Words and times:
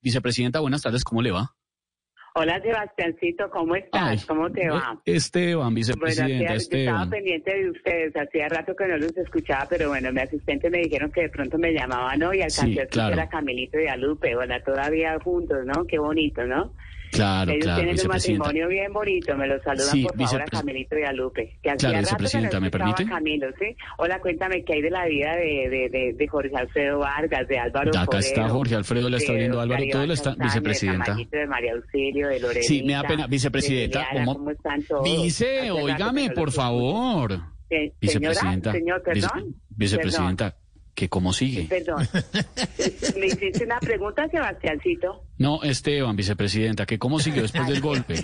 Vicepresidenta, 0.00 0.60
buenas 0.60 0.82
tardes, 0.82 1.04
¿cómo 1.04 1.22
le 1.22 1.30
va? 1.32 1.50
Hola 2.38 2.60
Sebastiancito, 2.60 3.48
¿cómo 3.50 3.74
estás? 3.76 4.02
Ay, 4.02 4.18
¿Cómo 4.28 4.50
te 4.52 4.68
va? 4.68 5.00
Esteban, 5.06 5.54
Bueno, 5.64 5.74
vicepresidenta, 5.76 6.34
hacía- 6.34 6.48
yo 6.48 6.54
estaba 6.54 6.80
Esteban. 7.04 7.10
pendiente 7.10 7.54
de 7.54 7.70
ustedes, 7.70 8.12
hacía 8.14 8.48
rato 8.48 8.76
que 8.76 8.86
no 8.88 8.98
los 8.98 9.16
escuchaba, 9.16 9.66
pero 9.70 9.88
bueno, 9.88 10.12
mi 10.12 10.20
asistente 10.20 10.68
me 10.68 10.80
dijeron 10.80 11.10
que 11.10 11.22
de 11.22 11.28
pronto 11.30 11.56
me 11.56 11.72
llamaban 11.72 12.18
¿no? 12.18 12.34
y 12.34 12.42
alcancé 12.42 12.72
Sí, 12.72 12.78
a 12.78 12.82
escuchar 12.82 13.12
claro. 13.14 13.22
a 13.22 13.28
Camilito 13.30 13.80
y 13.80 13.86
a 13.86 13.96
Lupe, 13.96 14.34
bueno, 14.34 14.54
todavía 14.66 15.18
juntos, 15.24 15.64
¿no? 15.64 15.86
Qué 15.86 15.98
bonito, 15.98 16.44
¿no? 16.44 16.74
Claro, 17.16 17.50
Ellos 17.52 17.64
claro, 17.64 17.82
tienen 17.82 18.00
un 18.00 18.08
matrimonio 18.08 18.68
bien 18.68 18.92
bonito, 18.92 19.36
me 19.36 19.46
lo 19.46 19.62
saludan 19.62 19.86
Sí, 19.88 20.02
por 20.04 20.16
favor 20.26 20.42
a 20.42 20.44
Camilito 20.46 20.98
y 20.98 21.02
a 21.02 21.12
Lupe. 21.12 21.58
Que 21.62 21.74
Claro, 21.76 21.98
vicepresidenta, 21.98 22.60
¿me 22.60 22.70
permite? 22.70 23.04
Camilo, 23.06 23.48
¿sí? 23.58 23.76
Hola, 23.98 24.20
cuéntame 24.20 24.64
qué 24.64 24.74
hay 24.74 24.82
de 24.82 24.90
la 24.90 25.06
vida 25.06 25.34
de, 25.36 25.68
de, 25.68 25.88
de, 25.90 26.12
de 26.14 26.28
Jorge 26.28 26.54
Alfredo 26.56 26.98
Vargas, 27.00 27.48
de 27.48 27.58
Álvaro 27.58 27.90
Acá 27.98 28.18
está 28.18 28.34
Forero, 28.42 28.54
Jorge 28.54 28.74
Alfredo, 28.76 29.10
le 29.10 29.16
está 29.16 29.32
de 29.32 29.38
viendo 29.38 29.60
Álvaro, 29.60 29.82
todo 29.90 30.06
lo 30.06 30.12
está, 30.12 30.30
Castaño, 30.30 30.44
vicepresidenta. 30.48 31.14
De 31.14 31.38
de 31.38 31.46
María 31.46 31.72
Auxilio, 31.74 32.28
de 32.28 32.40
Lorenita. 32.40 32.68
Sí, 32.68 32.82
me 32.84 32.92
da 32.92 33.02
pena, 33.02 33.26
vicepresidenta, 33.26 33.98
de 33.98 34.04
Liliana, 34.04 34.24
¿cómo- 34.26 34.38
¿cómo 34.38 34.50
están 34.50 34.82
todos? 34.84 35.04
Vice, 35.04 35.70
óigame, 35.70 36.30
por 36.30 36.52
favor. 36.52 37.40
Vicepresidenta. 38.00 38.72
Señor, 38.72 39.02
perdón. 39.02 39.56
vicepresidenta, 39.70 40.54
¿que 40.96 41.08
cómo 41.08 41.32
sigue? 41.32 41.66
Perdón. 41.68 42.08
Me 43.20 43.26
hiciste 43.26 43.64
una 43.64 43.78
pregunta, 43.78 44.26
Sebastiancito. 44.28 45.22
No, 45.38 45.62
Esteban, 45.62 46.16
vicepresidenta, 46.16 46.86
¿que 46.86 46.98
cómo 46.98 47.20
siguió 47.20 47.42
después 47.42 47.68
del 47.68 47.80
golpe? 47.80 48.16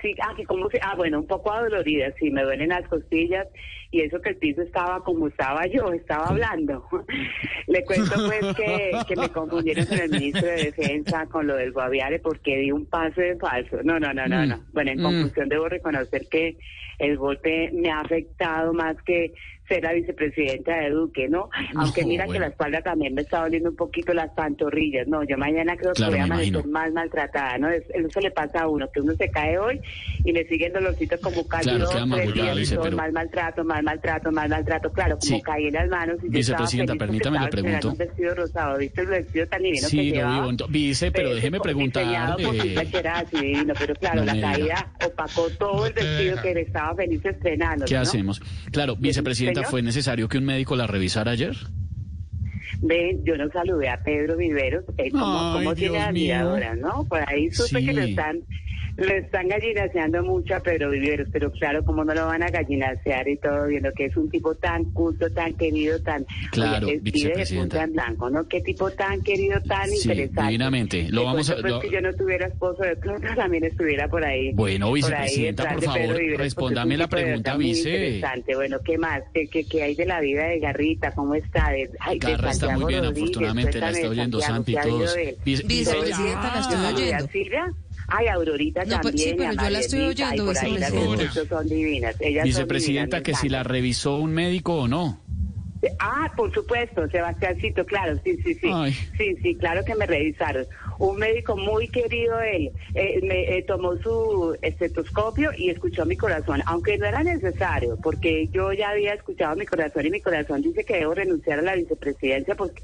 Sí, 0.00 0.14
ah, 0.22 0.34
que 0.36 0.44
como 0.44 0.68
se- 0.70 0.78
ah, 0.82 0.94
bueno, 0.96 1.18
un 1.20 1.26
poco 1.26 1.50
adolorida, 1.52 2.12
sí, 2.18 2.30
me 2.30 2.42
duelen 2.42 2.68
las 2.68 2.86
costillas 2.88 3.46
y 3.90 4.02
eso 4.02 4.20
que 4.20 4.30
el 4.30 4.36
piso 4.36 4.60
estaba 4.60 5.02
como 5.02 5.28
estaba 5.28 5.66
yo, 5.66 5.92
estaba 5.92 6.26
hablando. 6.26 6.86
Le 7.66 7.82
cuento 7.84 8.14
pues 8.26 8.54
que, 8.54 8.90
que 9.08 9.16
me 9.16 9.28
confundieron 9.30 9.86
con 9.86 9.98
el 9.98 10.10
ministro 10.10 10.46
de 10.46 10.64
Defensa 10.64 11.26
con 11.26 11.46
lo 11.46 11.56
del 11.56 11.72
Guaviare 11.72 12.18
porque 12.18 12.56
di 12.58 12.70
un 12.70 12.84
pase 12.86 13.22
de 13.22 13.36
falso. 13.36 13.78
No, 13.82 13.98
no, 13.98 14.12
no, 14.12 14.26
no, 14.26 14.44
Mm, 14.44 14.48
no. 14.50 14.64
Bueno, 14.74 14.90
en 14.92 15.00
mm. 15.00 15.02
conclusión 15.02 15.48
debo 15.48 15.68
reconocer 15.70 16.28
que 16.30 16.58
el 16.98 17.16
golpe 17.16 17.70
me 17.72 17.90
ha 17.90 18.00
afectado 18.00 18.74
más 18.74 18.96
que 19.06 19.32
ser 19.68 19.82
la 19.82 19.92
vicepresidenta 19.92 20.76
de 20.78 20.90
Duque, 20.90 21.28
¿no? 21.28 21.48
Aunque 21.76 22.02
No, 22.02 22.08
mira 22.08 22.26
que 22.26 22.38
la 22.38 22.48
espalda 22.48 22.82
también 22.82 23.14
me 23.14 23.22
está 23.22 23.40
doliendo 23.42 23.70
un 23.70 23.76
poquito 23.76 24.12
las 24.12 24.30
pantorrillas. 24.32 25.06
No, 25.08 25.22
yo 25.24 25.36
mañana 25.38 25.76
creo 25.76 25.92
Claro, 25.92 26.12
que 26.12 26.18
voy 26.18 26.20
a 26.20 26.24
amanecer 26.34 26.66
más 26.66 26.92
maltratada, 26.92 27.58
¿no? 27.58 27.68
Es- 27.70 27.84
Eso 27.94 28.20
le 28.20 28.30
pasa 28.30 28.62
a 28.62 28.68
uno, 28.68 28.88
que 28.92 29.00
uno 29.00 29.14
se 29.14 29.30
cae 29.30 29.58
hoy 29.58 29.80
y 30.24 30.32
le 30.32 30.46
sigue 30.48 30.66
el 30.66 30.72
dolorcito 30.74 31.16
como 31.22 31.46
casi 31.48 31.70
Claro, 31.70 31.88
tres 32.12 32.34
días 32.34 32.56
y 32.56 32.60
dice, 32.60 32.74
todo, 32.74 32.84
pero- 32.84 32.96
más 32.96 33.12
maltrato, 33.12 33.64
más 33.64 33.82
maltrato, 33.82 34.30
más 34.32 34.48
maltrato. 34.48 34.92
Claro, 34.92 35.18
como 35.18 35.36
Sí. 35.36 35.42
caí 35.42 35.66
en 35.68 35.74
las 35.74 35.88
manos 35.88 36.16
y 36.22 36.26
yo 36.26 36.30
Vicepresidenta, 36.32 36.94
permítame, 36.96 37.40
le 37.40 37.48
pregunto. 37.48 37.90
un 37.90 37.96
vestido 37.96 38.34
rosado, 38.34 38.78
¿viste 38.78 39.00
el 39.00 39.06
vestido 39.08 39.46
tan 39.46 39.62
divino 39.62 39.82
que 39.82 39.88
Sí, 39.90 39.96
lo 40.10 40.14
llevaba? 40.16 40.48
vi, 40.68 40.86
vice, 40.88 41.10
pero 41.10 41.34
déjeme 41.34 41.60
preguntar. 41.60 42.04
eh, 42.38 42.88
que 42.90 43.08
así 43.08 43.36
divino, 43.38 43.74
pero 43.78 43.94
claro, 43.94 44.24
no 44.24 44.34
la 44.34 44.40
caída 44.40 44.92
opacó 45.06 45.48
todo 45.58 45.86
el 45.86 45.92
vestido 45.92 46.40
que 46.42 46.54
le 46.54 46.60
estaba 46.62 46.94
feliz 46.94 47.24
estrenando. 47.24 47.84
¿Qué 47.86 47.94
¿no? 47.94 48.00
hacemos? 48.00 48.40
Claro, 48.72 48.96
vicepresidenta, 48.96 49.53
Señor. 49.60 49.70
¿fue 49.70 49.82
necesario 49.82 50.28
que 50.28 50.38
un 50.38 50.44
médico 50.44 50.76
la 50.76 50.86
revisara 50.86 51.32
ayer? 51.32 51.54
Ven, 52.82 53.24
yo 53.24 53.36
no 53.36 53.48
saludé 53.50 53.88
a 53.88 54.02
Pedro 54.02 54.36
Viveros, 54.36 54.84
eh, 54.98 55.10
como, 55.10 55.24
Ay, 55.52 55.64
como 55.64 55.74
tiene 55.74 55.98
¿no? 56.76 57.04
Por 57.08 57.20
ahí 57.28 57.50
supe 57.50 57.80
Sí. 57.80 57.86
que 57.86 57.92
lo 57.92 58.02
están, 58.02 58.40
le 58.96 59.18
están 59.18 59.48
gallinaseando 59.48 60.22
mucho 60.22 60.54
a 60.54 60.60
Pedro 60.60 60.90
Viveros, 60.90 61.28
pero 61.32 61.50
claro, 61.50 61.84
como 61.84 62.04
no 62.04 62.14
lo 62.14 62.26
van 62.26 62.42
a 62.42 62.48
gallinasear 62.48 63.26
y 63.28 63.36
todo, 63.38 63.66
viendo 63.66 63.90
que 63.92 64.06
es 64.06 64.16
un 64.16 64.30
tipo 64.30 64.54
tan 64.54 64.84
culto, 64.92 65.28
tan 65.30 65.54
querido, 65.54 66.00
tan... 66.00 66.24
Claro, 66.52 66.86
Oye, 66.86 66.98
vive 66.98 67.02
de 67.02 67.10
vicepresidenta. 67.10 67.62
punta 67.78 67.84
en 67.84 67.92
blanco, 67.92 68.30
¿no? 68.30 68.46
Qué 68.48 68.60
tipo 68.60 68.90
tan 68.92 69.20
querido, 69.22 69.60
tan 69.62 69.88
Sí, 69.88 70.08
interesante. 70.08 70.42
divinamente. 70.42 71.06
Lo 71.10 71.24
vamos 71.24 71.50
a- 71.50 71.54
pues, 71.56 71.64
lo- 71.72 71.80
que 71.80 71.90
yo 71.90 72.00
no 72.00 72.12
tuviera 72.14 72.46
esposo, 72.46 72.82
de 72.84 72.96
pronto 72.96 73.26
también 73.34 73.64
estuviera 73.64 74.06
por 74.08 74.24
ahí. 74.24 74.52
Bueno, 74.54 74.86
por 74.86 74.94
ahí 74.96 75.02
vicepresidenta, 75.02 75.62
por 75.64 75.80
de 75.80 75.86
Pedro 75.86 75.92
favor, 76.00 76.16
Viveros, 76.18 76.38
respóndame 76.40 76.96
la 76.96 77.04
de 77.06 77.08
pregunta, 77.08 77.56
vice. 77.56 77.90
interesante. 77.90 78.54
Bueno, 78.54 78.78
¿qué 78.84 78.98
más? 78.98 79.22
¿Qué, 79.34 79.48
qué, 79.48 79.64
qué 79.66 79.82
hay 79.82 79.94
de 79.96 80.06
la 80.06 80.20
vida 80.20 80.44
de 80.46 80.60
Garrita? 80.60 81.10
¿Cómo 81.12 81.34
está? 81.34 81.70
De, 81.70 81.90
ay, 81.98 82.18
de 82.20 82.30
Garra 82.30 82.50
está 82.52 82.78
muy 82.78 82.92
bien, 82.92 83.04
Rodríguez, 83.04 83.22
afortunadamente 83.30 83.78
la 83.80 83.90
está 83.90 84.08
oyendo 84.08 84.40
Santiago, 84.40 84.56
Santi 84.56 84.70
y 84.70 84.74
¿qué 84.74 84.78
ha 84.78 84.82
habido 84.82 84.98
todos. 84.98 85.14
de 85.14 85.36
Vicepresidenta, 85.66 86.52
la 86.54 86.60
estoy 86.60 86.76
¿Y 86.78 87.12
a 87.12 87.16
oyendo. 87.16 87.74
Ay, 88.08 88.28
Aurorita 88.28 88.84
No, 88.84 89.00
pues, 89.00 89.14
también. 89.14 89.28
sí, 89.30 89.34
pero 89.36 89.52
yo 89.52 89.70
la 89.70 89.78
estoy 89.78 90.00
oyendo, 90.02 90.34
y 90.34 90.46
por 90.46 90.58
ahí 90.58 90.78
las 90.78 90.92
vicepresidenta. 90.92 91.48
son 91.48 91.68
divinas. 91.68 92.16
Ellas 92.20 92.42
son 92.42 92.48
Vicepresidenta, 92.48 93.16
divinas, 93.18 93.22
que 93.22 93.34
si 93.34 93.48
la 93.48 93.62
revisó 93.62 94.16
un 94.16 94.32
médico 94.32 94.74
o 94.74 94.88
no. 94.88 95.20
Ah, 95.98 96.32
por 96.34 96.52
supuesto, 96.52 97.06
Sebastiáncito, 97.08 97.84
claro, 97.84 98.18
sí, 98.24 98.38
sí, 98.42 98.54
sí. 98.54 98.68
Ay. 98.72 98.92
Sí, 99.18 99.36
sí, 99.42 99.54
claro 99.56 99.84
que 99.84 99.94
me 99.94 100.06
revisaron. 100.06 100.66
Un 100.98 101.18
médico 101.18 101.56
muy 101.56 101.88
querido 101.88 102.40
él 102.40 102.70
eh, 102.94 103.20
me 103.22 103.58
eh, 103.58 103.62
tomó 103.66 103.96
su 103.98 104.56
estetoscopio 104.62 105.50
y 105.56 105.68
escuchó 105.70 106.06
mi 106.06 106.16
corazón, 106.16 106.62
aunque 106.66 106.96
no 106.96 107.04
era 107.06 107.22
necesario, 107.22 107.98
porque 108.02 108.48
yo 108.48 108.72
ya 108.72 108.90
había 108.90 109.12
escuchado 109.12 109.56
mi 109.56 109.66
corazón 109.66 110.06
y 110.06 110.10
mi 110.10 110.20
corazón 110.20 110.62
dice 110.62 110.84
que 110.84 110.98
debo 110.98 111.14
renunciar 111.14 111.58
a 111.58 111.62
la 111.62 111.74
vicepresidencia 111.74 112.54
porque 112.54 112.80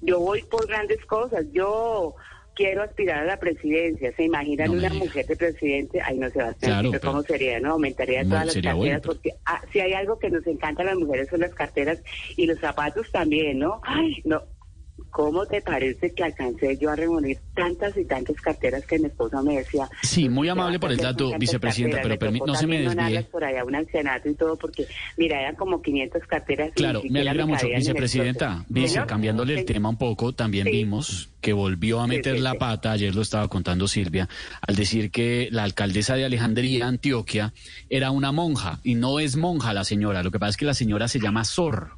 yo 0.00 0.20
voy 0.20 0.42
por 0.44 0.66
grandes 0.66 1.04
cosas. 1.04 1.44
Yo 1.52 2.14
quiero 2.58 2.82
aspirar 2.82 3.20
a 3.20 3.24
la 3.24 3.36
presidencia. 3.38 4.12
¿Se 4.16 4.24
imaginan 4.24 4.66
No 4.66 4.72
una 4.74 4.88
diga. 4.90 5.04
mujer 5.04 5.26
de 5.26 5.36
presidente? 5.36 6.00
Ay, 6.04 6.18
no, 6.18 6.28
Sebastián, 6.28 6.72
Claro, 6.82 7.00
¿cómo 7.00 7.22
pero- 7.22 7.38
sería? 7.38 7.60
¿No? 7.60 7.70
Aumentaría 7.72 8.24
todas 8.24 8.46
las 8.46 8.54
carteras 8.54 8.76
bueno, 8.76 8.98
pero- 9.00 9.12
porque 9.14 9.30
ah, 9.46 9.62
si 9.72 9.80
hay 9.80 9.92
algo 9.94 10.18
que 10.18 10.28
nos 10.28 10.46
encanta 10.46 10.82
a 10.82 10.86
las 10.86 10.96
mujeres 10.96 11.28
son 11.28 11.40
las 11.40 11.54
carteras 11.54 12.02
y 12.36 12.46
los 12.46 12.58
zapatos 12.58 13.10
también, 13.12 13.60
¿no? 13.60 13.80
Ay, 13.84 14.20
no. 14.24 14.42
¿Cómo 15.10 15.46
te 15.46 15.60
parece 15.62 16.12
que 16.12 16.22
alcancé 16.22 16.76
yo 16.76 16.90
a 16.90 16.96
reunir 16.96 17.38
tantas 17.54 17.96
y 17.96 18.04
tantas 18.04 18.36
carteras 18.40 18.84
que 18.86 18.98
mi 18.98 19.06
esposa 19.06 19.42
me 19.42 19.56
decía? 19.56 19.88
Sí, 20.02 20.28
muy 20.28 20.48
amable 20.48 20.78
por 20.78 20.90
el 20.90 20.98
"Sebastián, 20.98 21.30
dato, 21.30 21.38
vicepresidenta, 21.38 21.96
carteras, 21.98 22.18
pero 22.18 22.46
no 22.46 22.54
se 22.54 22.66
me 22.66 22.80
desvíe. 22.80 23.22
por 23.24 23.42
allá 23.44 23.64
un 23.64 23.74
ancianato 23.74 24.28
y 24.28 24.34
todo, 24.34 24.56
porque, 24.56 24.86
mira, 25.16 25.40
eran 25.40 25.56
como 25.56 25.80
500 25.82 26.22
carteras. 26.26 26.72
Claro, 26.74 27.02
me 27.08 27.20
alegra 27.20 27.46
mucho, 27.46 27.66
vicepresidenta. 27.68 28.64
Vice, 28.68 29.00
cambiándole 29.06 29.58
el 29.58 29.64
tema 29.64 29.88
un 29.88 29.96
poco, 29.98 30.32
también 30.34 30.66
Sí. 30.66 30.72
vimos 30.72 31.30
que 31.40 31.52
volvió 31.52 32.00
a 32.00 32.06
meter 32.06 32.36
sí, 32.36 32.42
la 32.42 32.54
pata, 32.54 32.92
ayer 32.92 33.14
lo 33.14 33.22
estaba 33.22 33.48
contando 33.48 33.88
Silvia, 33.88 34.28
al 34.60 34.76
decir 34.76 35.10
que 35.10 35.48
la 35.50 35.64
alcaldesa 35.64 36.16
de 36.16 36.24
Alejandría, 36.24 36.86
Antioquia, 36.86 37.52
era 37.88 38.10
una 38.10 38.32
monja, 38.32 38.80
y 38.82 38.94
no 38.94 39.20
es 39.20 39.36
monja 39.36 39.72
la 39.72 39.84
señora, 39.84 40.22
lo 40.22 40.30
que 40.30 40.38
pasa 40.38 40.50
es 40.50 40.56
que 40.56 40.64
la 40.66 40.74
señora 40.74 41.08
se 41.08 41.20
llama 41.20 41.44
Sor. 41.44 41.92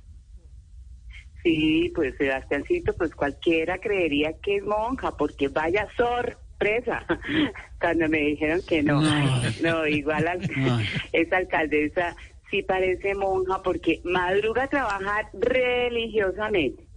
Sí, 1.42 1.90
pues 1.94 2.14
Sebastiáncito, 2.18 2.94
pues 2.96 3.14
cualquiera 3.14 3.78
creería 3.78 4.34
que 4.42 4.56
es 4.56 4.62
monja, 4.62 5.16
porque 5.16 5.48
vaya 5.48 5.88
sorpresa. 5.96 7.06
Cuando 7.80 8.08
me 8.08 8.18
dijeron 8.18 8.60
que 8.66 8.82
no, 8.82 9.00
no, 9.62 9.86
igual 9.86 10.28
al- 10.28 10.40
Ay. 10.56 10.86
esa 11.12 11.38
alcaldesa 11.38 12.14
sí 12.50 12.62
parece 12.62 13.14
monja 13.14 13.62
porque 13.62 14.00
madruga 14.04 14.64
a 14.64 14.68
trabajar 14.68 15.30
religiosamente 15.32 16.89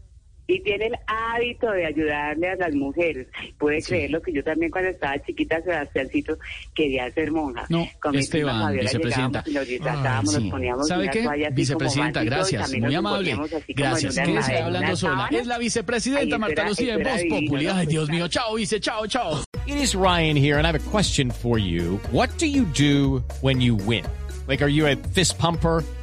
y 0.45 0.59
tiene 0.61 0.87
el 0.87 0.95
hábito 1.07 1.71
de 1.71 1.85
ayudarle 1.85 2.49
a 2.49 2.55
las 2.55 2.73
mujeres. 2.75 3.27
Puede 3.57 3.81
Sí. 3.81 3.87
creer 3.89 4.11
lo 4.11 4.21
que 4.21 4.33
yo 4.33 4.43
también 4.43 4.71
cuando 4.71 4.89
estaba 4.89 5.17
chiquita, 5.23 5.61
Sebastiáncito, 5.61 6.37
quería 6.75 7.09
ser 7.11 7.31
monja. 7.31 7.65
No, 7.69 7.87
Con 8.01 8.15
Esteban, 8.15 8.73
vicepresidenta. 8.77 9.43
llegábamos 9.43 9.47
y 9.47 9.53
nos 9.53 9.67
disfrazábamos, 9.67 10.33
Sí. 10.33 10.41
nos 10.41 10.51
poníamos 10.51 10.87
¿Sabe 10.87 11.09
qué? 11.09 11.49
Vicepresidenta, 11.53 12.23
gracias, 12.23 12.73
muy 12.77 12.95
amable. 12.95 13.35
Gracias, 13.69 14.15
quédese 14.15 14.57
hablando 14.57 14.95
sola. 14.95 15.27
Es 15.31 15.47
la 15.47 15.57
vicepresidenta 15.57 16.37
Marta 16.37 16.67
Lucía 16.67 16.95
en 16.95 17.03
Voz 17.03 17.21
Populi. 17.29 17.67
Ay, 17.67 17.85
Dios 17.87 18.09
mío, 18.09 18.27
chao, 18.27 18.55
vice, 18.55 18.79
chao, 18.79 19.07
chao. 19.07 19.41
It 19.65 19.75
is 19.77 19.95
Ryan 19.95 20.35
here, 20.35 20.57
and 20.57 20.65
I 20.65 20.71
have 20.71 20.75
a 20.75 20.91
question 20.91 21.31
for 21.31 21.57
you. 21.57 21.99
What 22.11 22.31
do 22.37 22.45
you 22.45 22.65
do 22.77 23.23
when 23.41 23.61
you 23.61 23.75
win? 23.75 24.03
Like, 24.45 24.61
are 24.61 24.69
you 24.69 24.85
a 24.87 24.97
fist 25.13 25.37
pumper? 25.39 25.83